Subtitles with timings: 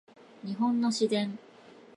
[0.43, 1.37] 日本の自然